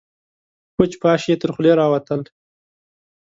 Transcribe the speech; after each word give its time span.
پوچ، 0.75 0.91
پاش 1.01 1.21
يې 1.29 1.35
تر 1.41 1.49
خولې 1.55 1.71
راوتل. 1.79 2.21